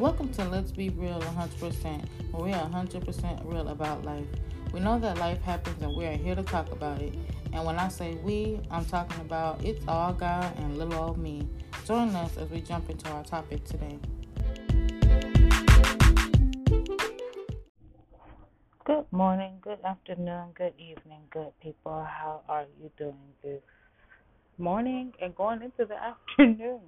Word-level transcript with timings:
Welcome 0.00 0.30
to 0.30 0.44
Let's 0.46 0.72
Be 0.72 0.88
Real 0.88 1.20
100%, 1.20 2.04
where 2.32 2.42
we 2.42 2.52
are 2.52 2.68
100% 2.68 3.44
real 3.44 3.68
about 3.68 4.04
life. 4.04 4.26
We 4.72 4.80
know 4.80 4.98
that 4.98 5.18
life 5.18 5.40
happens 5.42 5.80
and 5.80 5.96
we 5.96 6.04
are 6.06 6.16
here 6.16 6.34
to 6.34 6.42
talk 6.42 6.72
about 6.72 7.00
it. 7.00 7.14
And 7.52 7.64
when 7.64 7.78
I 7.78 7.86
say 7.86 8.16
we, 8.16 8.58
I'm 8.72 8.84
talking 8.86 9.20
about 9.20 9.64
it's 9.64 9.86
all 9.86 10.12
God 10.12 10.52
and 10.58 10.78
little 10.78 10.94
old 10.94 11.18
me. 11.18 11.48
Join 11.86 12.08
us 12.16 12.36
as 12.36 12.50
we 12.50 12.60
jump 12.60 12.90
into 12.90 13.08
our 13.10 13.22
topic 13.22 13.64
today. 13.64 13.96
Good 18.84 19.06
morning, 19.12 19.58
good 19.60 19.78
afternoon, 19.84 20.48
good 20.56 20.74
evening, 20.76 21.20
good 21.30 21.52
people. 21.62 22.04
How 22.04 22.40
are 22.48 22.66
you 22.82 22.90
doing 22.98 23.14
this 23.44 23.62
morning 24.58 25.12
and 25.22 25.36
going 25.36 25.62
into 25.62 25.84
the 25.84 25.94
afternoon? 26.02 26.80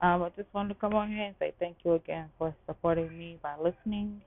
Um, 0.00 0.22
I 0.22 0.28
just 0.36 0.48
wanted 0.54 0.74
to 0.74 0.80
come 0.80 0.94
on 0.94 1.10
here 1.10 1.24
and 1.24 1.34
say 1.40 1.52
thank 1.58 1.78
you 1.84 1.94
again 1.94 2.28
for 2.38 2.54
supporting 2.66 3.18
me 3.18 3.38
by 3.42 3.54
listening 3.56 4.20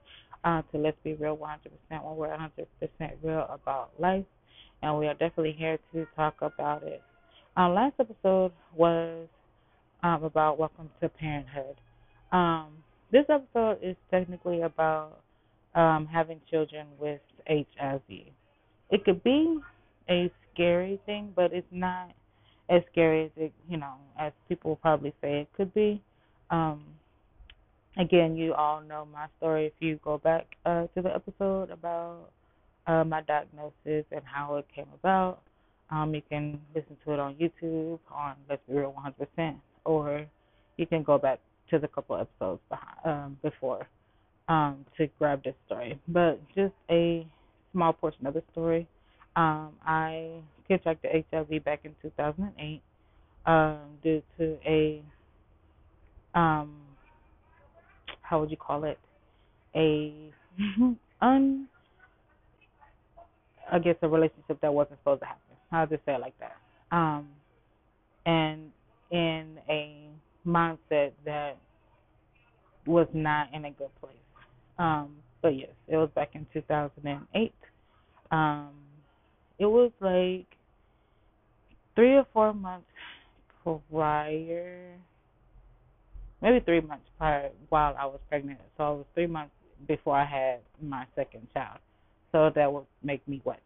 uh, 0.43 0.61
to 0.71 0.77
Let's 0.77 0.97
Be 1.03 1.13
Real 1.13 1.37
100% 1.37 2.03
when 2.03 2.15
we're 2.17 2.27
100% 2.27 3.11
real 3.23 3.47
about 3.49 3.91
life. 3.97 4.25
And 4.81 4.97
we 4.97 5.07
are 5.07 5.13
definitely 5.13 5.55
here 5.57 5.77
to 5.93 6.05
talk 6.15 6.35
about 6.41 6.83
it. 6.83 7.01
Our 7.55 7.71
last 7.71 7.93
episode 7.99 8.51
was 8.75 9.27
um, 10.03 10.23
about 10.23 10.59
Welcome 10.59 10.89
to 11.01 11.07
Parenthood. 11.07 11.75
Um, 12.33 12.67
this 13.11 13.25
episode 13.29 13.77
is 13.81 13.95
technically 14.09 14.61
about 14.61 15.19
um, 15.75 16.05
having 16.11 16.41
children 16.49 16.87
with 16.99 17.21
HIV. 17.47 18.01
It 18.89 19.05
could 19.05 19.23
be 19.23 19.59
a 20.09 20.29
scary 20.53 20.99
thing, 21.05 21.31
but 21.33 21.53
it's 21.53 21.67
not 21.71 22.09
as 22.71 22.81
scary 22.91 23.25
as 23.25 23.31
it, 23.35 23.53
you 23.69 23.77
know, 23.77 23.93
as 24.17 24.31
people 24.47 24.77
probably 24.77 25.13
say 25.21 25.41
it 25.41 25.49
could 25.55 25.73
be. 25.73 26.01
Um, 26.49 26.83
again, 27.97 28.35
you 28.35 28.53
all 28.53 28.81
know 28.81 29.07
my 29.11 29.27
story 29.37 29.67
if 29.67 29.73
you 29.79 29.99
go 30.03 30.17
back 30.17 30.45
uh, 30.65 30.87
to 30.95 31.01
the 31.01 31.13
episode 31.13 31.69
about 31.69 32.29
uh, 32.87 33.03
my 33.03 33.21
diagnosis 33.21 34.05
and 34.11 34.21
how 34.23 34.55
it 34.55 34.65
came 34.73 34.87
about. 34.93 35.41
Um, 35.89 36.15
you 36.15 36.21
can 36.29 36.61
listen 36.73 36.95
to 37.05 37.13
it 37.13 37.19
on 37.19 37.35
YouTube 37.35 37.99
on 38.09 38.35
Let's 38.49 38.61
Be 38.67 38.75
Real 38.75 38.95
100%, 39.37 39.55
or 39.83 40.25
you 40.77 40.87
can 40.87 41.03
go 41.03 41.17
back 41.17 41.39
to 41.69 41.79
the 41.79 41.89
couple 41.89 42.15
episodes 42.15 42.61
behind, 42.69 42.97
um, 43.03 43.37
before 43.43 43.85
um, 44.47 44.85
to 44.97 45.07
grab 45.19 45.43
this 45.43 45.55
story. 45.65 45.99
But 46.07 46.39
just 46.55 46.73
a 46.89 47.27
small 47.73 47.91
portion 47.91 48.25
of 48.25 48.33
the 48.33 48.43
story. 48.53 48.87
Um, 49.35 49.73
I 49.85 50.41
contracted 50.71 51.25
HIV 51.31 51.63
back 51.63 51.81
in 51.83 51.95
2008 52.01 52.81
um, 53.45 53.79
due 54.03 54.21
to 54.37 54.57
a 54.65 55.03
um, 56.33 56.75
how 58.21 58.39
would 58.39 58.49
you 58.51 58.57
call 58.57 58.85
it 58.85 58.99
a 59.75 60.31
un 61.21 61.67
I 63.71 63.79
guess 63.79 63.95
a 64.01 64.07
relationship 64.07 64.59
that 64.61 64.73
wasn't 64.73 64.99
supposed 64.99 65.21
to 65.21 65.27
happen. 65.27 65.41
I'll 65.71 65.87
just 65.87 66.03
say 66.05 66.13
it 66.13 66.21
like 66.21 66.33
that. 66.39 66.57
Um, 66.91 67.29
and 68.25 68.71
in 69.11 69.57
a 69.69 70.07
mindset 70.45 71.11
that 71.25 71.57
was 72.85 73.07
not 73.13 73.47
in 73.53 73.65
a 73.65 73.71
good 73.71 73.89
place. 74.01 74.13
Um, 74.77 75.15
but 75.41 75.49
yes, 75.49 75.69
it 75.87 75.95
was 75.95 76.09
back 76.15 76.31
in 76.33 76.45
2008. 76.53 77.53
Um, 78.31 78.69
it 79.59 79.65
was 79.65 79.91
like 80.01 80.47
three 81.95 82.15
or 82.15 82.25
four 82.33 82.53
months 82.53 82.87
prior, 83.63 84.95
maybe 86.41 86.59
three 86.65 86.81
months 86.81 87.05
prior 87.17 87.49
while 87.69 87.95
I 87.97 88.05
was 88.05 88.19
pregnant. 88.29 88.59
So 88.77 88.93
it 88.93 88.97
was 88.97 89.05
three 89.13 89.27
months 89.27 89.53
before 89.87 90.17
I 90.17 90.25
had 90.25 90.59
my 90.81 91.05
second 91.15 91.47
child. 91.53 91.79
So 92.31 92.51
that 92.55 92.71
would 92.71 92.85
make 93.03 93.27
me 93.27 93.41
what? 93.43 93.59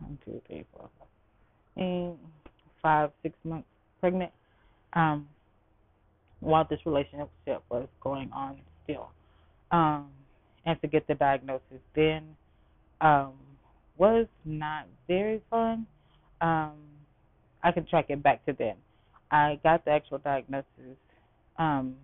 One, 0.00 0.18
two, 0.24 0.40
three, 0.46 0.64
four, 0.72 0.88
five, 1.76 2.16
five 2.82 3.10
six 3.22 3.34
months 3.44 3.66
pregnant. 4.00 4.32
Um, 4.92 5.28
while 6.40 6.66
this 6.68 6.80
relationship 6.86 7.30
was 7.68 7.88
going 8.00 8.30
on 8.32 8.58
still. 8.84 9.10
Um, 9.70 10.08
and 10.64 10.80
to 10.82 10.88
get 10.88 11.06
the 11.06 11.14
diagnosis 11.14 11.80
then 11.94 12.36
um, 13.00 13.32
was 13.96 14.26
not 14.44 14.86
very 15.06 15.40
fun. 15.50 15.86
Um, 16.40 16.74
I 17.62 17.72
can 17.72 17.86
track 17.86 18.06
it 18.08 18.22
back 18.22 18.44
to 18.46 18.52
then. 18.52 18.74
I 19.30 19.58
got 19.62 19.84
the 19.84 19.90
actual 19.90 20.18
diagnosis 20.18 20.96
um, 21.58 21.94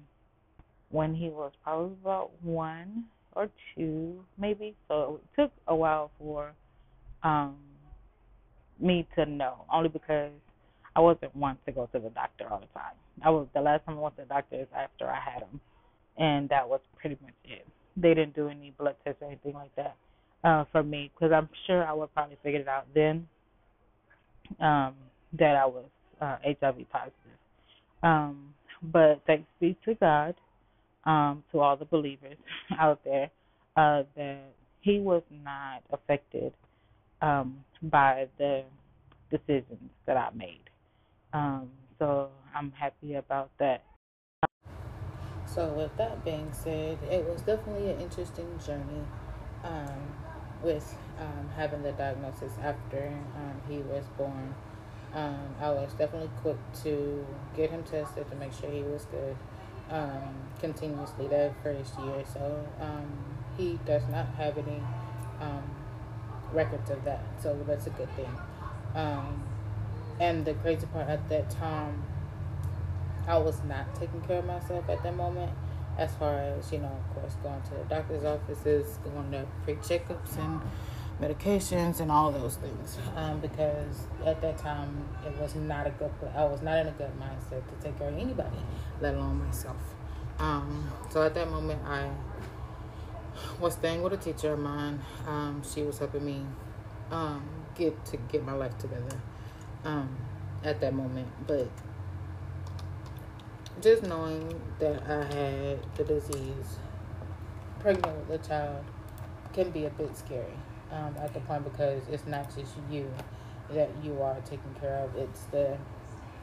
when 0.91 1.15
he 1.15 1.29
was 1.29 1.53
probably 1.63 1.97
about 2.03 2.31
one 2.43 3.05
or 3.33 3.49
two, 3.75 4.23
maybe. 4.39 4.75
So 4.89 5.21
it 5.23 5.41
took 5.41 5.53
a 5.69 5.75
while 5.75 6.11
for 6.19 6.53
um, 7.23 7.57
me 8.79 9.07
to 9.17 9.27
know, 9.27 9.65
only 9.73 9.89
because 9.89 10.33
I 10.97 11.01
wasn't 11.01 11.35
one 11.35 11.57
to 11.67 11.73
go 11.73 11.89
to 11.93 11.99
the 11.99 12.11
doctor 12.11 12.47
all 12.51 12.61
the 12.61 12.79
time. 12.79 12.95
I 13.25 13.31
was 13.31 13.47
the 13.55 13.61
last 13.61 13.87
time 13.87 13.97
I 13.99 14.01
went 14.01 14.17
to 14.17 14.23
the 14.23 14.29
doctor 14.29 14.61
is 14.61 14.67
after 14.77 15.09
I 15.09 15.19
had 15.19 15.43
him, 15.43 15.61
and 16.19 16.49
that 16.51 16.69
was 16.69 16.81
pretty 17.01 17.17
much 17.23 17.35
it. 17.45 17.67
They 17.97 18.13
didn't 18.15 18.35
do 18.35 18.49
any 18.49 18.75
blood 18.77 18.97
tests 19.05 19.23
or 19.23 19.29
anything 19.29 19.55
like 19.55 19.75
that 19.77 19.97
uh, 20.43 20.65
for 20.73 20.83
me 20.83 21.11
because 21.15 21.33
I'm 21.33 21.49
sure 21.67 21.85
I 21.85 21.93
would 21.93 22.13
probably 22.13 22.37
figure 22.43 22.61
it 22.61 22.69
out 22.69 22.87
then 22.93 23.29
um, 24.61 24.95
that 25.39 25.57
I 25.57 25.67
was 25.67 25.85
uh, 26.21 26.37
HIV 26.45 26.89
positive. 26.91 27.15
Um, 28.03 28.55
but 28.83 29.21
thanks 29.27 29.49
be 29.61 29.77
to 29.85 29.95
God, 29.95 30.35
um, 31.05 31.43
to 31.53 31.61
all 31.61 31.77
the 31.77 31.85
believers 31.85 32.37
out 32.79 33.01
there, 33.05 33.31
uh, 33.77 34.03
that 34.17 34.43
he 34.81 35.01
was 35.01 35.23
not 35.43 35.83
affected 35.91 36.53
um, 37.23 37.65
by 37.83 38.29
the 38.39 38.65
decisions 39.31 39.91
that 40.07 40.17
I 40.17 40.29
made. 40.35 40.71
Um, 41.33 41.71
so 41.99 42.29
I'm 42.55 42.73
happy 42.73 43.15
about 43.15 43.51
that. 43.59 43.83
So, 45.47 45.69
with 45.69 45.97
that 45.99 46.25
being 46.25 46.51
said, 46.53 46.99
it 47.11 47.25
was 47.25 47.41
definitely 47.43 47.91
an 47.91 48.01
interesting 48.01 48.49
journey 48.67 49.05
um, 49.63 50.15
with 50.63 50.97
um, 51.21 51.49
having 51.57 51.83
the 51.83 51.93
diagnosis 51.93 52.53
after 52.63 53.13
um, 53.37 53.61
he 53.69 53.79
was 53.79 54.05
born. 54.17 54.55
Um, 55.15 55.55
I 55.61 55.71
was 55.71 55.93
definitely 55.95 56.31
quick 56.43 56.57
to 56.83 57.25
get 57.57 57.71
him 57.71 57.85
tested 57.85 58.29
to 58.31 58.37
make 58.37 58.53
sure 58.53 58.71
he 58.71 58.83
was 58.83 59.05
good 59.07 59.37
um, 59.91 60.35
continuously 60.61 61.29
that 61.29 61.55
first 61.63 61.99
year. 62.01 62.25
So, 62.33 62.67
um, 62.81 63.13
he 63.57 63.79
does 63.87 64.03
not 64.09 64.27
have 64.35 64.59
any 64.59 64.83
records 66.53 66.91
of 66.91 67.05
that. 67.05 67.23
So, 67.41 67.57
that's 67.67 67.87
a 67.87 67.91
good 67.91 68.11
thing. 68.17 68.37
and 70.21 70.45
the 70.45 70.55
crazy 70.55 70.87
part 70.87 71.09
at 71.09 71.29
that 71.29 71.51
time, 71.51 72.03
I 73.27 73.39
was 73.39 73.63
not 73.65 73.95
taking 73.95 74.21
care 74.23 74.39
of 74.39 74.47
myself 74.47 74.89
at 74.89 75.03
that 75.03 75.17
moment, 75.17 75.53
as 75.99 76.15
far 76.17 76.39
as 76.39 76.73
you 76.73 76.79
know, 76.79 76.93
of 76.93 77.15
course, 77.15 77.35
going 77.43 77.63
to 77.63 77.71
the 77.71 77.85
doctor's 77.89 78.25
offices, 78.25 78.99
going 79.05 79.31
to 79.33 79.47
pre 79.65 79.75
checkups 79.77 80.37
and 80.39 80.61
medications 81.21 82.01
and 82.01 82.11
all 82.11 82.33
those 82.33 82.57
things. 82.57 82.99
Um, 83.15 83.41
because 83.41 84.07
at 84.25 84.41
that 84.41 84.59
time, 84.59 85.07
it 85.25 85.37
was 85.39 85.55
not 85.55 85.87
a 85.87 85.91
good. 85.91 86.11
I 86.35 86.45
was 86.45 86.63
not 86.63 86.79
in 86.79 86.89
a 86.89 86.93
good 86.93 87.13
mindset 87.19 87.63
to 87.69 87.85
take 87.85 87.99
care 87.99 88.09
of 88.09 88.19
anybody, 88.19 88.57
let 89.01 89.15
alone 89.15 89.45
myself. 89.45 89.77
Um, 90.39 90.91
so 91.11 91.23
at 91.23 91.35
that 91.35 91.51
moment, 91.51 91.81
I 91.87 92.11
was 93.61 93.75
staying 93.75 94.03
with 94.03 94.13
a 94.13 94.17
teacher 94.17 94.53
of 94.53 94.59
mine. 94.59 95.01
Um, 95.27 95.63
she 95.63 95.83
was 95.83 95.99
helping 95.99 96.25
me 96.25 96.45
um, 97.11 97.49
get 97.75 98.05
to 98.07 98.17
get 98.17 98.45
my 98.45 98.53
life 98.53 98.77
together 98.79 99.21
um, 99.85 100.17
at 100.65 100.81
that 100.81 100.95
moment, 100.95 101.29
but 101.47 101.69
just 103.81 104.03
knowing 104.03 104.61
that 104.79 105.03
I 105.09 105.25
had 105.35 105.97
the 105.97 106.05
disease, 106.05 106.79
pregnant 107.81 108.29
with 108.29 108.41
a 108.45 108.49
child, 108.49 108.85
can 109.53 109.71
be 109.71 109.85
a 109.85 109.91
bit 109.91 110.17
scary 110.17 110.55
um, 110.95 111.15
at 111.21 111.35
the 111.35 111.41
point 111.41 111.65
because 111.65 112.03
it's 112.11 112.27
not 112.27 112.55
just 112.57 112.73
you 112.91 113.11
that 113.71 113.91
you 114.03 114.21
are 114.23 114.37
taking 114.45 114.75
care 114.81 114.97
of, 114.99 115.17
it's 115.17 115.45
the 115.45 115.77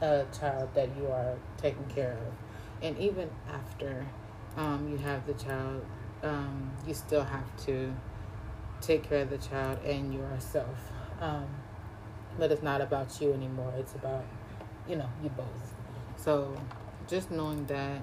uh, 0.02 0.24
child 0.38 0.68
that 0.74 0.88
you 0.96 1.06
are 1.06 1.34
taking 1.56 1.84
care 1.84 2.12
of. 2.12 2.84
And 2.84 2.98
even 2.98 3.30
after 3.48 4.04
um, 4.56 4.88
you 4.90 4.98
have 4.98 5.26
the 5.26 5.34
child, 5.34 5.84
um, 6.22 6.70
you 6.86 6.94
still 6.94 7.24
have 7.24 7.56
to 7.66 7.94
take 8.80 9.08
care 9.08 9.22
of 9.22 9.30
the 9.30 9.38
child 9.38 9.78
and 9.84 10.12
yourself. 10.12 10.92
Um, 11.20 11.46
but 12.38 12.50
it's 12.50 12.62
not 12.62 12.80
about 12.80 13.20
you 13.20 13.32
anymore, 13.32 13.72
it's 13.78 13.94
about, 13.94 14.24
you 14.88 14.96
know, 14.96 15.08
you 15.22 15.28
both. 15.30 15.74
So 16.16 16.54
just 17.06 17.30
knowing 17.30 17.66
that 17.66 18.02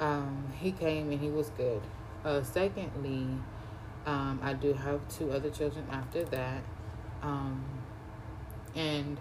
um, 0.00 0.52
he 0.58 0.72
came 0.72 1.10
and 1.10 1.20
he 1.20 1.28
was 1.28 1.50
good. 1.50 1.82
Uh, 2.24 2.42
secondly, 2.42 3.26
um, 4.08 4.40
I 4.42 4.54
do 4.54 4.72
have 4.72 5.06
two 5.14 5.30
other 5.30 5.50
children 5.50 5.86
after 5.90 6.24
that. 6.24 6.62
Um, 7.22 7.62
and 8.74 9.18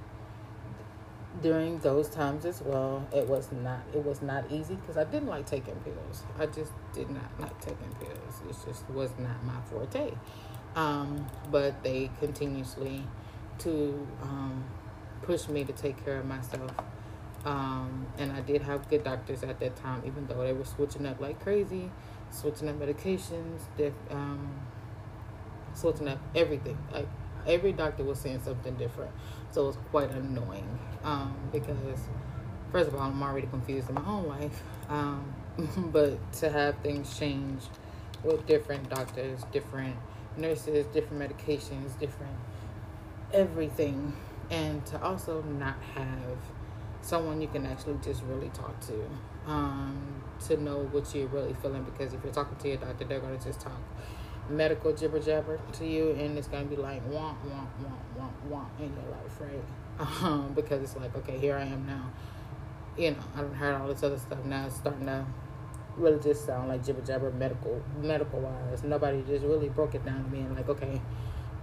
during 1.41 1.79
those 1.79 2.09
times 2.09 2.45
as 2.45 2.61
well, 2.61 3.05
it 3.13 3.27
was 3.27 3.51
not 3.51 3.81
it 3.93 4.03
was 4.03 4.21
not 4.21 4.49
easy 4.49 4.75
because 4.75 4.95
I 4.95 5.03
didn't 5.03 5.27
like 5.27 5.45
taking 5.45 5.75
pills. 5.81 6.23
I 6.39 6.45
just 6.45 6.71
did 6.93 7.09
not 7.09 7.29
like 7.37 7.59
taking 7.59 7.93
pills. 7.99 8.41
It 8.49 8.55
just 8.65 8.89
was 8.89 9.11
not 9.19 9.43
my 9.43 9.59
forte. 9.69 10.13
Um, 10.75 11.27
but 11.51 11.83
they 11.83 12.09
continuously 12.19 13.03
to 13.59 14.07
um, 14.21 14.63
push 15.21 15.49
me 15.49 15.65
to 15.65 15.73
take 15.73 16.03
care 16.05 16.17
of 16.17 16.25
myself. 16.25 16.71
Um, 17.43 18.07
and 18.17 18.31
I 18.31 18.39
did 18.39 18.61
have 18.61 18.89
good 18.89 19.03
doctors 19.03 19.43
at 19.43 19.59
that 19.59 19.75
time, 19.75 20.03
even 20.05 20.27
though 20.27 20.43
they 20.43 20.53
were 20.53 20.65
switching 20.65 21.05
up 21.05 21.19
like 21.19 21.41
crazy, 21.41 21.91
switching 22.29 22.69
up 22.69 22.79
medications, 22.79 23.61
um, 24.11 24.49
switching 25.77 26.07
up 26.07 26.19
everything. 26.35 26.77
Like 26.91 27.07
every 27.45 27.71
doctor 27.71 28.03
was 28.03 28.19
saying 28.19 28.41
something 28.43 28.75
different, 28.75 29.11
so 29.51 29.63
it 29.63 29.67
was 29.67 29.77
quite 29.91 30.11
annoying. 30.11 30.79
Um, 31.03 31.35
because 31.51 31.77
first 32.71 32.89
of 32.89 32.95
all, 32.95 33.01
I'm 33.01 33.21
already 33.21 33.47
confused 33.47 33.89
in 33.89 33.95
my 33.95 34.05
own 34.05 34.27
life, 34.27 34.61
um, 34.89 35.33
but 35.91 36.33
to 36.33 36.49
have 36.49 36.77
things 36.79 37.17
change 37.17 37.63
with 38.23 38.45
different 38.45 38.89
doctors, 38.89 39.43
different 39.51 39.95
nurses, 40.37 40.85
different 40.87 41.21
medications, 41.21 41.97
different 41.99 42.35
everything, 43.33 44.13
and 44.49 44.85
to 44.87 45.01
also 45.01 45.41
not 45.43 45.75
have 45.95 46.37
someone 47.01 47.41
you 47.41 47.47
can 47.47 47.65
actually 47.65 47.97
just 48.03 48.21
really 48.23 48.49
talk 48.49 48.79
to 48.81 48.93
um, 49.45 50.21
to 50.45 50.57
know 50.57 50.79
what 50.91 51.13
you're 51.15 51.27
really 51.27 51.53
feeling 51.61 51.83
because 51.83 52.13
if 52.13 52.23
you're 52.23 52.33
talking 52.33 52.57
to 52.57 52.67
your 52.67 52.77
doctor 52.77 53.05
they're 53.05 53.19
going 53.19 53.37
to 53.37 53.45
just 53.45 53.61
talk 53.61 53.79
medical 54.49 54.93
jibber 54.93 55.19
jabber 55.19 55.59
to 55.73 55.85
you 55.85 56.11
and 56.11 56.37
it's 56.37 56.47
to 56.47 56.63
be 56.63 56.75
like 56.75 57.01
wah 57.09 57.33
wah 57.45 57.65
wah 57.83 57.91
wah 58.17 58.29
wah 58.49 58.65
in 58.79 58.93
your 58.93 59.11
life 59.11 59.41
right? 59.41 59.63
Um, 60.21 60.53
because 60.53 60.83
it's 60.83 60.95
like 60.95 61.15
okay 61.17 61.39
here 61.39 61.55
i 61.55 61.63
am 61.63 61.85
now. 61.87 62.11
You 62.97 63.11
know 63.11 63.17
i 63.35 63.41
don't 63.41 63.53
heard 63.53 63.75
all 63.75 63.87
this 63.87 64.03
other 64.03 64.17
stuff. 64.17 64.43
Now 64.45 64.67
it's 64.67 64.75
starting 64.75 65.05
to 65.07 65.25
really 65.97 66.19
just 66.19 66.45
sound 66.45 66.69
like 66.69 66.85
jibber 66.85 67.01
jabber 67.01 67.31
medical 67.31 67.81
medical 68.01 68.39
wise. 68.39 68.83
Nobody 68.83 69.23
just 69.27 69.43
really 69.43 69.69
broke 69.69 69.95
it 69.95 70.05
down 70.05 70.23
to 70.23 70.29
me 70.29 70.39
and 70.41 70.55
like 70.55 70.69
okay 70.69 71.01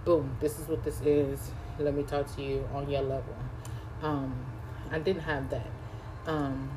boom 0.03 0.35
this 0.39 0.59
is 0.59 0.67
what 0.67 0.83
this 0.83 1.01
is. 1.01 1.51
Let 1.79 1.93
me 1.93 2.03
talk 2.03 2.33
to 2.35 2.41
you 2.41 2.67
on 2.73 2.89
your 2.89 3.01
level. 3.01 3.35
Um, 4.01 4.33
I 4.91 4.99
didn't 4.99 5.23
have 5.23 5.49
that. 5.49 5.67
Um, 6.27 6.69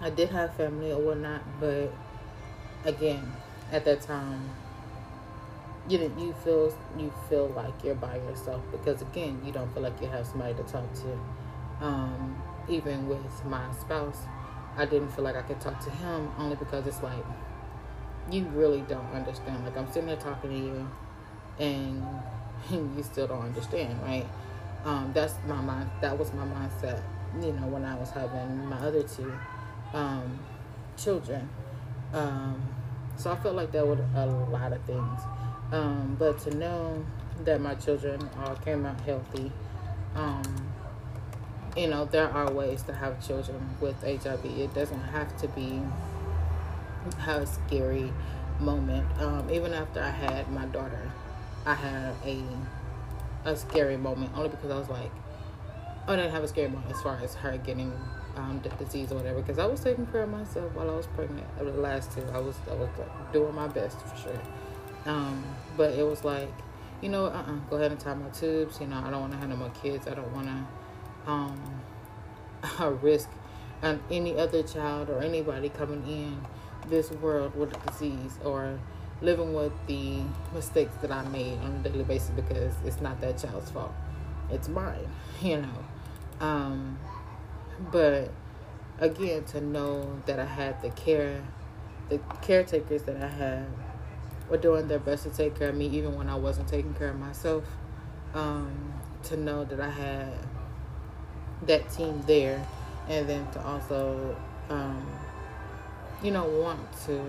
I 0.00 0.10
did 0.10 0.30
have 0.30 0.54
family 0.54 0.92
or 0.92 0.98
whatnot, 0.98 1.42
but 1.60 1.92
again, 2.84 3.32
at 3.70 3.84
that 3.84 4.00
time, 4.02 4.50
you 5.90 6.12
you 6.18 6.32
feel 6.44 6.74
you 6.98 7.12
feel 7.28 7.48
like 7.48 7.72
you're 7.84 7.94
by 7.94 8.16
yourself 8.16 8.62
because 8.70 9.02
again, 9.02 9.40
you 9.44 9.52
don't 9.52 9.72
feel 9.74 9.82
like 9.82 10.00
you 10.00 10.08
have 10.08 10.26
somebody 10.26 10.54
to 10.54 10.62
talk 10.64 10.92
to. 10.94 11.84
Um, 11.84 12.42
even 12.68 13.08
with 13.08 13.44
my 13.46 13.72
spouse, 13.72 14.18
I 14.76 14.84
didn't 14.84 15.10
feel 15.10 15.24
like 15.24 15.36
I 15.36 15.42
could 15.42 15.60
talk 15.60 15.80
to 15.84 15.90
him 15.90 16.30
only 16.38 16.56
because 16.56 16.86
it's 16.86 17.02
like 17.02 17.24
you 18.30 18.44
really 18.54 18.82
don't 18.82 19.12
understand. 19.12 19.64
Like 19.64 19.76
I'm 19.76 19.88
sitting 19.88 20.06
there 20.06 20.16
talking 20.16 20.50
to 20.50 20.56
you, 20.56 20.88
and 21.58 22.04
you 22.70 23.02
still 23.02 23.26
don't 23.26 23.42
understand, 23.42 24.00
right? 24.02 24.26
Um, 24.84 25.10
that's 25.12 25.34
my 25.46 25.60
mind. 25.60 25.90
That 26.00 26.18
was 26.18 26.32
my 26.32 26.44
mindset 26.44 27.02
you 27.38 27.52
know, 27.52 27.66
when 27.66 27.84
I 27.84 27.94
was 27.96 28.10
having 28.10 28.66
my 28.66 28.76
other 28.78 29.02
two 29.02 29.32
um, 29.92 30.38
children. 30.96 31.48
Um, 32.12 32.60
so 33.16 33.30
I 33.30 33.36
felt 33.36 33.54
like 33.54 33.72
that 33.72 33.86
was 33.86 34.00
a 34.16 34.26
lot 34.26 34.72
of 34.72 34.82
things. 34.82 35.20
Um, 35.72 36.16
but 36.18 36.38
to 36.40 36.54
know 36.56 37.04
that 37.44 37.60
my 37.60 37.74
children 37.74 38.28
all 38.44 38.56
came 38.56 38.84
out 38.84 39.00
healthy, 39.02 39.52
um, 40.14 40.42
you 41.76 41.86
know, 41.86 42.04
there 42.04 42.28
are 42.28 42.50
ways 42.52 42.82
to 42.84 42.92
have 42.92 43.24
children 43.24 43.76
with 43.80 44.02
HIV. 44.02 44.44
It 44.44 44.74
doesn't 44.74 45.00
have 45.00 45.36
to 45.40 45.48
be 45.48 45.80
a 47.26 47.46
scary 47.46 48.12
moment. 48.58 49.06
Um, 49.20 49.48
even 49.50 49.72
after 49.72 50.00
I 50.00 50.10
had 50.10 50.50
my 50.50 50.66
daughter, 50.66 51.10
I 51.64 51.74
had 51.74 52.14
a 52.24 52.42
a 53.44 53.56
scary 53.56 53.96
moment 53.96 54.30
only 54.36 54.50
because 54.50 54.70
I 54.70 54.78
was 54.78 54.88
like, 54.90 55.10
I 56.06 56.16
didn't 56.16 56.32
have 56.32 56.44
a 56.44 56.48
scary 56.48 56.68
moment 56.68 56.92
as 56.92 57.00
far 57.00 57.18
as 57.22 57.34
her 57.36 57.56
getting 57.56 57.92
um, 58.36 58.60
the 58.62 58.68
disease 58.70 59.12
or 59.12 59.16
whatever 59.16 59.40
because 59.40 59.58
I 59.58 59.66
was 59.66 59.80
taking 59.80 60.06
care 60.06 60.22
of 60.22 60.30
myself 60.30 60.74
while 60.74 60.90
I 60.90 60.94
was 60.94 61.06
pregnant. 61.06 61.46
The 61.58 61.64
last 61.64 62.12
two, 62.12 62.24
I 62.34 62.38
was 62.38 62.56
I 62.70 62.74
was 62.74 62.88
doing 63.32 63.54
my 63.54 63.68
best 63.68 63.98
for 64.00 64.16
sure. 64.16 64.40
Um, 65.06 65.44
but 65.76 65.94
it 65.94 66.04
was 66.04 66.24
like, 66.24 66.52
you 67.00 67.08
know, 67.08 67.26
uh, 67.26 67.44
uh 67.46 67.52
go 67.68 67.76
ahead 67.76 67.90
and 67.90 68.00
tie 68.00 68.14
my 68.14 68.28
tubes. 68.28 68.80
You 68.80 68.86
know, 68.86 69.02
I 69.04 69.10
don't 69.10 69.20
want 69.20 69.32
to 69.32 69.38
have 69.38 69.48
no 69.48 69.56
more 69.56 69.70
kids. 69.82 70.06
I 70.06 70.14
don't 70.14 70.32
want 70.32 70.46
to 70.46 71.30
um, 71.30 72.98
risk 73.02 73.28
um, 73.82 74.00
any 74.10 74.36
other 74.38 74.62
child 74.62 75.10
or 75.10 75.22
anybody 75.22 75.68
coming 75.68 76.06
in 76.06 76.40
this 76.88 77.10
world 77.10 77.54
with 77.54 77.74
a 77.74 77.90
disease 77.90 78.38
or 78.44 78.78
living 79.22 79.52
with 79.52 79.72
the 79.86 80.20
mistakes 80.54 80.94
that 81.02 81.10
I 81.10 81.22
made 81.28 81.58
on 81.58 81.82
a 81.84 81.88
daily 81.88 82.04
basis 82.04 82.30
because 82.30 82.74
it's 82.84 83.00
not 83.00 83.20
that 83.20 83.38
child's 83.38 83.70
fault. 83.70 83.92
It's 84.50 84.68
mine, 84.68 85.08
you 85.42 85.62
know. 85.62 86.44
Um, 86.44 86.98
but 87.92 88.30
again, 88.98 89.44
to 89.44 89.60
know 89.60 90.20
that 90.26 90.38
I 90.38 90.44
had 90.44 90.80
the 90.82 90.90
care, 90.90 91.42
the 92.08 92.18
caretakers 92.42 93.02
that 93.04 93.22
I 93.22 93.28
had 93.28 93.66
were 94.50 94.58
doing 94.58 94.88
their 94.88 94.98
best 94.98 95.22
to 95.22 95.30
take 95.30 95.58
care 95.58 95.68
of 95.68 95.76
me, 95.76 95.86
even 95.86 96.16
when 96.16 96.28
I 96.28 96.34
wasn't 96.34 96.68
taking 96.68 96.94
care 96.94 97.10
of 97.10 97.18
myself. 97.18 97.64
Um, 98.34 98.92
to 99.24 99.36
know 99.36 99.64
that 99.64 99.80
I 99.80 99.90
had 99.90 100.32
that 101.66 101.90
team 101.90 102.22
there, 102.26 102.64
and 103.08 103.28
then 103.28 103.50
to 103.52 103.64
also, 103.64 104.36
um, 104.68 105.06
you 106.22 106.30
know, 106.30 106.44
want 106.44 106.80
to 107.06 107.20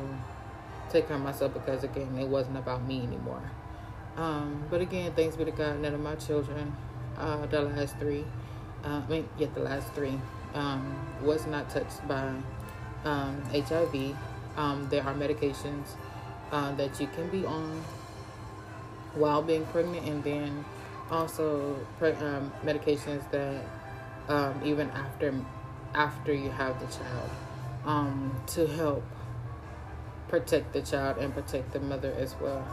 take 0.90 1.08
care 1.08 1.18
of 1.18 1.24
myself 1.24 1.54
because 1.54 1.84
again, 1.84 2.18
it 2.18 2.28
wasn't 2.28 2.58
about 2.58 2.86
me 2.86 3.02
anymore. 3.02 3.42
Um, 4.18 4.64
but 4.70 4.82
again, 4.82 5.12
thanks 5.14 5.36
be 5.36 5.46
to 5.46 5.52
God, 5.52 5.80
none 5.80 5.94
of 5.94 6.02
my 6.02 6.16
children, 6.16 6.76
uh, 7.18 7.46
the 7.48 7.62
last 7.62 7.98
three, 7.98 8.26
uh, 8.84 9.02
I 9.06 9.10
mean, 9.10 9.28
yeah, 9.38 9.48
the 9.54 9.62
last 9.62 9.92
three, 9.94 10.20
um, 10.54 10.96
was 11.22 11.46
not 11.48 11.70
touched 11.70 12.06
by 12.08 12.34
um, 13.06 13.42
HIV. 13.52 14.16
Um, 14.58 14.88
there 14.90 15.04
are 15.04 15.14
medications 15.14 15.96
uh, 16.52 16.74
that 16.76 17.00
you 17.00 17.08
can 17.08 17.30
be 17.30 17.46
on 17.46 17.84
while 19.16 19.42
being 19.42 19.66
pregnant, 19.68 20.06
and 20.08 20.24
then 20.24 20.66
also 21.10 21.78
pre- 22.00 22.12
um, 22.14 22.52
medications 22.64 23.30
that 23.32 23.64
um, 24.30 24.60
even 24.64 24.90
after 24.92 25.34
after 25.94 26.34
you 26.34 26.50
have 26.50 26.80
the 26.80 26.88
child 26.88 27.30
um, 27.86 28.34
to 28.48 28.66
help 28.68 29.04
protect 30.30 30.72
the 30.72 30.82
child 30.82 31.18
and 31.18 31.34
protect 31.34 31.74
the 31.74 31.80
mother 31.80 32.14
as 32.18 32.36
well. 32.40 32.66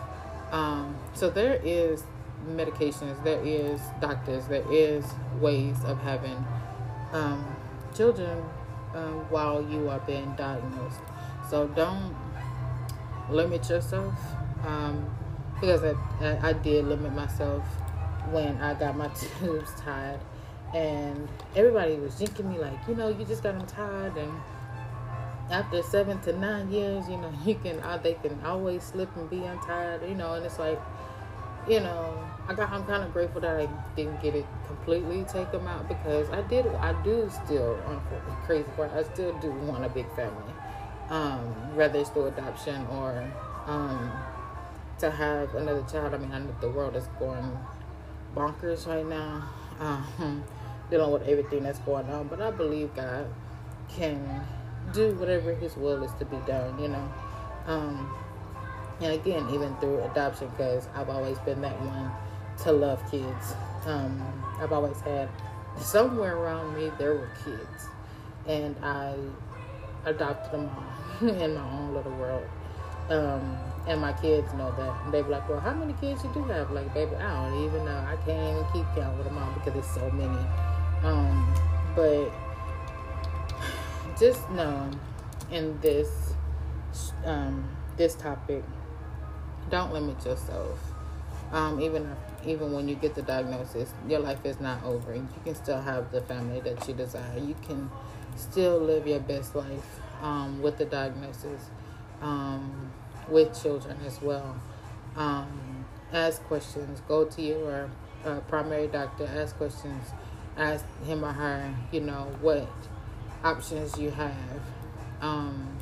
Um, 0.52 0.97
so 1.14 1.28
there 1.28 1.61
is 1.64 2.04
medications, 2.49 3.23
there 3.25 3.44
is 3.44 3.80
doctors, 4.00 4.47
there 4.47 4.64
is 4.70 5.04
ways 5.40 5.76
of 5.85 6.00
having 6.00 6.44
um, 7.12 7.44
children 7.94 8.44
while 9.30 9.62
you 9.68 9.88
are 9.88 10.00
being 10.00 10.35
diagnosed. 10.37 11.00
So 11.50 11.66
don't 11.68 12.14
limit 13.30 13.68
yourself 13.68 14.14
um, 14.66 15.08
because 15.54 15.82
I, 15.82 15.94
I, 16.20 16.49
I, 16.49 16.52
did 16.52 16.87
limit 16.87 17.12
myself 17.14 17.64
when 18.30 18.56
I 18.58 18.75
got 18.75 18.97
my 18.97 19.08
tubes 19.40 19.73
tied, 19.80 20.20
and 20.75 21.28
everybody 21.56 21.97
was 21.97 22.14
jinking 22.14 22.50
me 22.50 22.58
like, 22.58 22.78
you 22.88 22.94
know, 22.94 23.08
you 23.08 23.25
just 23.25 23.42
got 23.42 23.58
them 23.58 23.66
tied, 23.66 24.16
and 24.16 24.32
after 25.50 25.82
seven 25.82 26.20
to 26.20 26.38
nine 26.38 26.70
years, 26.70 27.08
you 27.08 27.16
know, 27.16 27.32
you 27.44 27.54
can 27.56 27.80
uh, 27.80 27.99
they 27.99 28.14
can 28.14 28.38
always 28.44 28.82
slip 28.82 29.14
and 29.16 29.28
be 29.28 29.44
untied, 29.44 30.00
you 30.08 30.14
know, 30.14 30.35
and 30.35 30.44
it's 30.44 30.58
like 30.58 30.80
you 31.68 31.80
know, 31.80 32.25
I 32.49 32.54
got 32.54 32.70
I'm 32.70 32.85
kind 32.85 33.02
of 33.02 33.12
grateful 33.12 33.40
that 33.42 33.61
I 33.61 33.68
didn't 33.94 34.23
get 34.23 34.35
it 34.35 34.47
completely 34.66 35.25
take 35.25 35.52
them 35.52 35.66
out 35.66 35.87
because 35.87 36.28
I 36.30 36.40
did 36.42 36.66
I 36.66 37.00
do 37.02 37.30
still 37.44 37.78
crazy 38.47 38.68
part 38.76 38.90
I 38.92 39.02
still 39.02 39.38
do 39.40 39.50
want 39.50 39.85
a 39.85 39.88
big 39.88 40.06
family, 40.16 40.52
um, 41.11 41.77
whether 41.77 41.99
it's 41.99 42.11
through 42.11 42.27
adoption 42.27 42.87
or 42.88 43.31
um, 43.67 44.12
to 44.99 45.11
have 45.11 45.55
another 45.55 45.85
child. 45.91 46.15
I 46.15 46.19
mean, 46.19 46.33
I 46.33 46.38
know 46.38 46.55
the 46.61 46.71
world 46.71 46.97
is 46.97 47.07
going 47.19 47.59
bonkers 48.35 48.87
right 48.87 49.07
now, 49.07 49.49
um, 49.81 50.45
dealing 50.91 51.12
with 51.12 51.23
everything 51.29 51.62
that's 51.62 51.79
going 51.81 52.09
on, 52.11 52.29
but 52.29 52.41
I 52.41 52.50
believe 52.50 52.95
God 52.95 53.27
can 53.88 54.45
do 54.93 55.15
whatever 55.15 55.55
His 55.55 55.77
will 55.77 56.03
is 56.03 56.12
to 56.19 56.25
be 56.25 56.37
done. 56.47 56.79
You 56.79 56.88
know. 56.88 57.12
Um, 57.67 58.15
and 59.00 59.12
again 59.12 59.49
even 59.50 59.75
through 59.77 60.03
adoption 60.05 60.49
because 60.49 60.88
i've 60.95 61.09
always 61.09 61.38
been 61.41 61.61
that 61.61 61.79
one 61.83 62.11
to 62.62 62.73
love 62.73 63.00
kids 63.11 63.55
um, 63.87 64.21
i've 64.61 64.73
always 64.73 65.00
had 65.00 65.29
somewhere 65.81 66.37
around 66.37 66.77
me 66.77 66.91
there 66.99 67.15
were 67.15 67.31
kids 67.45 67.88
and 68.47 68.75
i 68.83 69.15
adopted 70.09 70.53
them 70.53 70.71
all 70.77 71.29
in 71.29 71.55
my 71.55 71.71
own 71.71 71.95
little 71.95 72.12
world 72.12 72.47
um, 73.11 73.57
and 73.87 74.00
my 74.00 74.12
kids 74.12 74.53
know 74.55 74.73
that 74.77 75.12
they 75.12 75.23
be 75.23 75.29
like 75.29 75.49
well 75.49 75.61
how 75.61 75.73
many 75.73 75.95
kids 75.95 76.23
you 76.25 76.31
do 76.35 76.43
have 76.45 76.71
like 76.71 76.93
baby 76.95 77.15
i 77.17 77.50
don't 77.50 77.65
even 77.65 77.85
know 77.85 78.05
i 78.07 78.17
can't 78.25 78.57
even 78.57 78.65
keep 78.73 78.85
count 78.95 79.17
with 79.17 79.27
them 79.27 79.38
all 79.38 79.53
because 79.55 79.73
there's 79.73 79.87
so 79.87 80.11
many 80.11 80.47
um, 81.03 81.55
but 81.95 82.31
just 84.19 84.49
know 84.50 84.91
in 85.50 85.79
this 85.81 86.35
um, 87.25 87.65
this 87.97 88.15
topic, 88.15 88.65
don't 89.71 89.93
limit 89.93 90.25
yourself. 90.25 90.79
Um, 91.53 91.81
even 91.81 92.15
even 92.47 92.73
when 92.73 92.88
you 92.88 92.95
get 92.95 93.15
the 93.15 93.23
diagnosis, 93.23 93.93
your 94.07 94.21
life 94.21 94.45
is 94.45 94.61
not 94.61 94.83
over. 94.85 95.15
You 95.15 95.29
can 95.45 95.55
still 95.55 95.81
have 95.81 96.11
the 96.12 96.21
family 96.23 96.61
that 96.61 96.87
you 96.87 96.95
desire. 96.95 97.38
You 97.38 97.55
can 97.67 97.91
still 98.38 98.78
live 98.78 99.07
your 99.07 99.21
best 99.21 99.54
life 99.54 100.00
um, 100.23 100.62
with 100.62 100.78
the 100.78 100.85
diagnosis, 100.85 101.71
um, 102.23 102.92
with 103.28 103.61
children 103.61 103.97
as 104.07 104.21
well. 104.23 104.57
Um, 105.16 105.85
ask 106.12 106.42
questions. 106.45 107.02
Go 107.09 107.25
to 107.25 107.42
your 107.42 107.90
uh, 108.25 108.40
primary 108.40 108.87
doctor. 108.87 109.26
Ask 109.26 109.57
questions. 109.57 110.09
Ask 110.57 110.85
him 111.04 111.25
or 111.25 111.33
her. 111.33 111.75
You 111.92 112.00
know 112.00 112.33
what 112.40 112.68
options 113.45 113.99
you 113.99 114.11
have. 114.11 114.61
Um, 115.21 115.78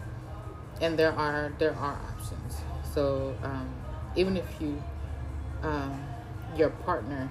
and 0.81 0.99
there 0.99 1.13
are 1.13 1.53
there 1.59 1.75
are 1.75 1.99
options. 2.15 2.61
So 2.95 3.35
um, 3.43 3.69
even 4.17 4.37
if 4.37 4.47
you 4.61 4.83
um, 5.63 6.03
your 6.57 6.71
partner 6.71 7.31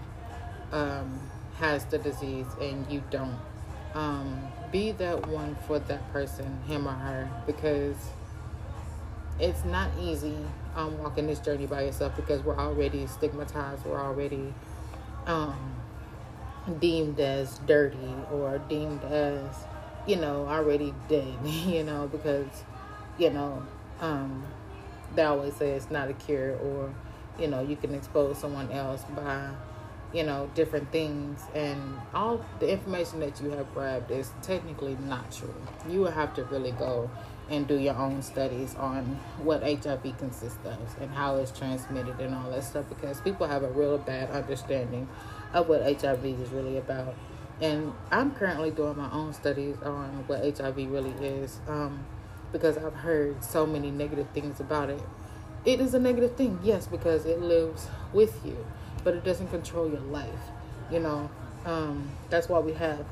has 1.60 1.86
the 1.86 1.98
disease 1.98 2.48
and 2.60 2.86
you 2.92 3.02
don't, 3.10 3.38
be 4.76 4.92
that 4.92 5.26
one 5.28 5.56
for 5.68 5.80
that 5.80 6.12
person, 6.12 6.60
him 6.68 6.86
or 6.86 6.92
her, 6.92 7.30
because 7.46 7.96
it's 9.40 9.64
not 9.64 9.90
easy 10.02 10.36
um, 10.76 10.98
walking 10.98 11.28
this 11.28 11.40
journey 11.40 11.66
by 11.66 11.84
yourself 11.84 12.14
because 12.18 12.44
we're 12.44 12.58
already 12.58 13.08
stigmatized. 13.08 13.86
We're 13.86 14.02
already 14.02 14.54
um, 15.28 15.56
deemed 16.82 17.22
as 17.22 17.60
dirty 17.60 18.16
or 18.34 18.58
deemed 18.68 19.02
as, 19.06 19.48
you 20.06 20.18
know, 20.18 20.46
already 20.46 20.94
dead, 21.08 21.38
you 21.46 21.86
know, 21.86 22.10
because, 22.10 22.66
you 23.18 23.30
know, 23.30 23.66
um, 24.02 24.44
they 25.16 25.24
always 25.24 25.56
say 25.56 25.72
it's 25.72 25.90
not 25.90 26.10
a 26.10 26.14
cure 26.14 26.58
or, 26.58 26.94
you 27.40 27.48
know, 27.48 27.62
you 27.62 27.78
can 27.78 27.96
expose 27.96 28.38
someone 28.40 28.70
else 28.74 29.06
by 29.16 29.52
you 30.16 30.24
know, 30.24 30.50
different 30.56 30.92
things. 30.92 31.42
And 31.54 32.00
all 32.14 32.44
the 32.60 32.72
information 32.72 33.20
that 33.20 33.42
you 33.42 33.50
have 33.52 33.72
grabbed 33.74 34.10
is 34.10 34.32
technically 34.42 34.98
not 35.02 35.30
true. 35.32 35.54
You 35.90 36.00
will 36.00 36.12
have 36.12 36.34
to 36.36 36.46
really 36.46 36.72
go 36.72 37.12
and 37.50 37.68
do 37.68 37.76
your 37.76 37.96
own 37.96 38.24
studies 38.24 38.74
on 38.76 39.20
what 39.44 39.62
HIV 39.62 40.18
consists 40.18 40.58
of 40.66 40.80
and 41.00 41.12
how 41.12 41.36
it's 41.36 41.52
transmitted 41.52 42.20
and 42.20 42.34
all 42.34 42.50
that 42.50 42.64
stuff 42.64 42.86
because 42.90 43.22
people 43.22 43.46
have 43.46 43.62
a 43.62 43.70
real 43.70 44.00
bad 44.00 44.32
understanding 44.32 45.08
of 45.54 45.68
what 45.68 45.82
HIV 45.84 46.26
is 46.26 46.50
really 46.50 46.78
about. 46.78 47.14
And 47.62 47.94
I'm 48.10 48.32
currently 48.32 48.72
doing 48.72 48.98
my 48.98 49.12
own 49.12 49.34
studies 49.34 49.76
on 49.84 50.24
what 50.28 50.40
HIV 50.40 50.78
really 50.90 51.14
is 51.22 51.60
um, 51.68 52.06
because 52.52 52.78
I've 52.78 52.96
heard 52.96 53.44
so 53.44 53.66
many 53.66 53.92
negative 53.92 54.28
things 54.34 54.60
about 54.60 54.90
it. 54.90 55.02
It 55.66 55.80
is 55.82 55.94
a 55.94 56.00
negative 56.00 56.36
thing, 56.36 56.60
yes, 56.64 56.88
because 56.88 57.26
it 57.26 57.42
lives 57.42 57.88
with 58.14 58.40
you 58.46 58.66
but 59.06 59.14
it 59.14 59.24
doesn't 59.24 59.48
control 59.48 59.88
your 59.90 60.02
life. 60.02 60.28
You 60.92 61.00
know, 61.00 61.30
um, 61.64 62.10
that's 62.30 62.50
why 62.50 62.60
we 62.60 62.74
have 62.74 63.06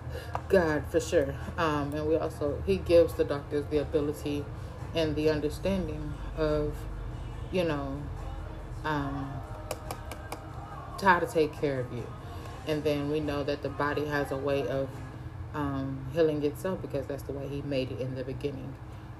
God 0.49 0.83
for 0.89 0.99
sure. 0.99 1.33
Um, 1.57 1.93
and 1.93 2.07
we 2.07 2.17
also, 2.17 2.61
He 2.65 2.77
gives 2.77 3.13
the 3.13 3.23
doctors 3.23 3.65
the 3.67 3.77
ability 3.77 4.43
and 4.93 5.15
the 5.15 5.29
understanding 5.29 6.13
of, 6.35 6.75
you 7.51 7.63
know, 7.63 8.01
um, 8.83 9.31
how 11.01 11.19
to 11.19 11.27
take 11.27 11.53
care 11.53 11.79
of 11.79 11.93
you. 11.93 12.05
And 12.65 12.83
then 12.83 13.11
we 13.11 13.19
know 13.19 13.43
that 13.43 13.61
the 13.61 13.69
body 13.69 14.05
has 14.05 14.31
a 14.31 14.37
way 14.37 14.67
of 14.67 14.89
um, 15.53 16.07
healing 16.13 16.43
itself 16.43 16.81
because 16.81 17.05
that's 17.05 17.23
the 17.23 17.33
way 17.33 17.47
He 17.47 17.61
made 17.61 17.91
it 17.91 17.99
in 17.99 18.15
the 18.15 18.23
beginning. 18.23 18.73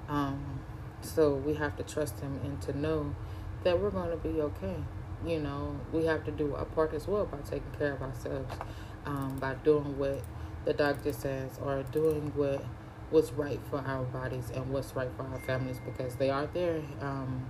Um, 0.10 0.60
so 1.02 1.36
we 1.36 1.54
have 1.56 1.76
to 1.78 1.84
trust 1.84 2.20
Him 2.22 2.40
and 2.44 2.62
to 2.64 2.78
know 2.78 3.16
that 3.64 3.80
we're 3.80 3.92
going 3.92 4.10
to 4.10 4.18
be 4.18 4.42
okay 4.42 4.78
you 5.26 5.40
know, 5.40 5.80
we 5.92 6.06
have 6.06 6.24
to 6.26 6.32
do 6.32 6.56
our 6.56 6.66
part 6.66 6.94
as 6.94 7.08
well 7.08 7.26
by 7.26 7.38
taking 7.40 7.72
care 7.78 7.94
of 7.94 8.02
ourselves, 8.02 8.54
um, 9.06 9.38
by 9.40 9.54
doing 9.56 9.98
what 9.98 10.22
the 10.66 10.74
doctor 10.74 11.12
says 11.14 11.60
or 11.64 11.84
doing 11.92 12.32
what 12.36 12.66
what's 13.10 13.32
right 13.34 13.60
for 13.70 13.78
our 13.80 14.04
bodies 14.06 14.50
and 14.56 14.68
what's 14.72 14.96
right 14.96 15.10
for 15.16 15.24
our 15.24 15.40
families 15.40 15.80
because 15.86 16.16
they 16.16 16.30
are 16.30 16.48
there. 16.48 16.82
Um, 17.02 17.46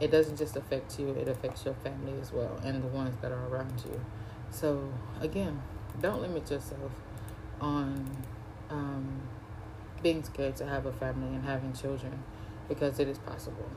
it 0.00 0.10
doesn't 0.10 0.36
just 0.36 0.56
affect 0.56 0.98
you; 0.98 1.10
it 1.10 1.28
affects 1.28 1.64
your 1.64 1.74
family 1.74 2.14
as 2.20 2.32
well 2.32 2.58
and 2.64 2.82
the 2.82 2.88
ones 2.88 3.16
that 3.22 3.30
are 3.30 3.46
around 3.48 3.82
you. 3.84 4.00
So 4.50 4.92
again, 5.20 5.62
don't 6.00 6.20
limit 6.20 6.50
yourself 6.50 6.92
on 7.60 8.16
um, 8.70 9.20
being 10.02 10.22
scared 10.24 10.56
to 10.56 10.66
have 10.66 10.86
a 10.86 10.92
family 10.92 11.34
and 11.34 11.44
having 11.44 11.72
children 11.72 12.22
because 12.68 12.98
it 12.98 13.08
is 13.08 13.18
possible. 13.18 13.68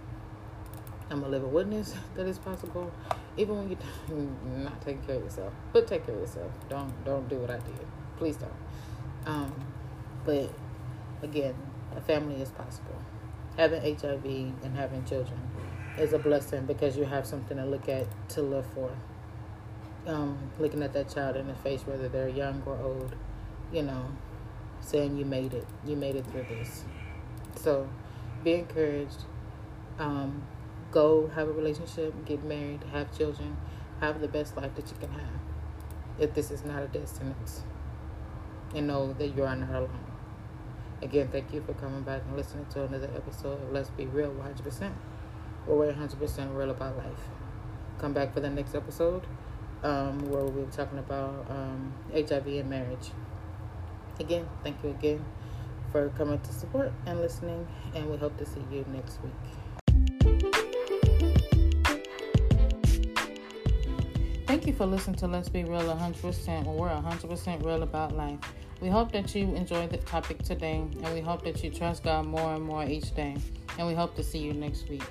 I'm 1.10 1.24
a 1.24 1.28
living 1.28 1.54
witness 1.54 1.94
that 2.16 2.26
it's 2.26 2.40
possible, 2.40 2.92
even 3.38 3.58
when 3.58 3.70
you're 3.70 4.58
not 4.64 4.82
taking 4.82 5.04
care 5.04 5.18
of 5.18 5.24
yourself. 5.24 5.54
But 5.72 5.88
take 5.88 6.06
care 6.06 6.16
of 6.16 6.22
yourself. 6.22 6.52
Don't 6.70 6.92
don't 7.06 7.30
do 7.30 7.38
what 7.38 7.52
I 7.52 7.58
did. 7.58 7.88
Please 8.18 8.38
don't. 8.38 8.52
Um, 9.26 9.54
but 10.26 10.50
again, 11.22 11.56
a 11.96 12.02
family 12.02 12.42
is 12.42 12.50
possible. 12.50 12.96
Having 13.58 13.98
HIV 13.98 14.26
and 14.26 14.76
having 14.76 15.06
children 15.06 15.40
is 15.98 16.14
a 16.14 16.20
blessing 16.20 16.66
because 16.66 16.98
you 16.98 17.06
have 17.06 17.26
something 17.26 17.58
to 17.58 17.66
look 17.66 17.88
at 17.88 18.08
to 18.30 18.42
live 18.42 18.66
for. 18.74 18.92
Um, 20.08 20.38
looking 20.60 20.84
at 20.84 20.94
that 20.94 21.14
child 21.14 21.36
in 21.36 21.48
the 21.48 21.56
face, 21.56 21.82
whether 21.86 22.08
they're 22.10 22.30
young 22.30 22.62
or 22.66 22.78
old, 22.78 23.16
you 23.72 23.82
know, 23.82 24.06
saying 24.82 25.18
you 25.18 25.26
made 25.26 25.54
it, 25.54 25.66
you 25.86 25.96
made 25.96 26.16
it 26.16 26.26
through 26.28 26.46
this. 26.50 26.84
So, 27.56 27.90
be 28.44 28.54
encouraged. 28.54 29.24
Um, 29.98 30.44
go 30.96 31.30
have 31.36 31.50
a 31.50 31.52
relationship, 31.52 32.14
get 32.26 32.42
married, 32.46 32.80
have 32.94 33.16
children, 33.16 33.58
have 34.00 34.22
the 34.22 34.30
best 34.30 34.56
life 34.56 34.74
that 34.76 34.90
you 34.90 34.98
can 34.98 35.12
have. 35.12 35.40
If 36.18 36.34
this 36.34 36.52
is 36.52 36.64
not 36.64 36.82
a 36.84 36.88
destiny, 36.88 37.36
and 38.74 38.88
know 38.88 39.14
that 39.14 39.36
you 39.36 39.44
are 39.44 39.56
not 39.56 39.70
alone. 39.70 40.06
Again, 41.02 41.28
thank 41.28 41.54
you 41.54 41.62
for 41.62 41.74
coming 41.74 42.04
back 42.04 42.22
and 42.26 42.38
listening 42.38 42.66
to 42.72 42.86
another 42.86 43.10
episode 43.14 43.62
of 43.62 43.72
Let's 43.74 43.90
Be 43.90 44.06
Real 44.06 44.32
100%, 44.32 44.94
where 45.66 45.78
we're 45.78 45.94
100% 45.94 46.56
real 46.56 46.70
about 46.70 46.98
life. 46.98 47.28
Come 48.00 48.14
back 48.14 48.34
for 48.34 48.40
the 48.40 48.50
next 48.50 48.74
episode 48.74 49.28
um, 49.84 50.20
where 50.30 50.46
we'll 50.46 50.66
be 50.66 50.72
talking 50.72 51.00
about 51.00 51.46
um, 51.50 51.94
HIV 52.14 52.48
and 52.48 52.70
marriage. 52.70 53.12
Again, 54.20 54.48
thank 54.64 54.82
you 54.82 54.92
again 54.92 55.26
for 55.92 56.08
coming 56.18 56.40
to 56.40 56.54
support 56.54 56.94
and 57.06 57.20
listening, 57.20 57.68
and 57.94 58.10
we 58.10 58.16
hope 58.16 58.38
to 58.38 58.46
see 58.46 58.64
you 58.72 58.86
next 58.94 59.20
week. 59.22 60.65
Thank 64.66 64.74
you 64.74 64.84
for 64.84 64.88
listening 64.88 65.18
to 65.18 65.28
Let's 65.28 65.48
Be 65.48 65.64
Real 65.64 65.84
100%, 65.84 66.66
where 66.66 66.76
we're 66.76 66.90
100% 66.90 67.64
real 67.64 67.84
about 67.84 68.18
life. 68.18 68.40
We 68.82 68.90
hope 68.90 69.12
that 69.12 69.36
you 69.36 69.54
enjoyed 69.54 69.92
the 69.92 69.98
topic 69.98 70.42
today, 70.42 70.78
and 70.78 71.14
we 71.14 71.22
hope 71.22 71.44
that 71.44 71.64
you 71.64 71.70
trust 71.70 72.04
God 72.04 72.26
more 72.26 72.56
and 72.56 72.64
more 72.64 72.84
each 72.84 73.14
day. 73.14 73.38
And 73.78 73.86
we 73.86 73.94
hope 73.94 74.16
to 74.16 74.24
see 74.24 74.40
you 74.40 74.54
next 74.54 74.90
week. 74.90 75.04